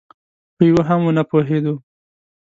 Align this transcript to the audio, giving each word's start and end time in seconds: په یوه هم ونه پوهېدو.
په 0.55 0.63
یوه 0.69 0.83
هم 0.89 0.99
ونه 1.05 1.23
پوهېدو. 1.29 1.73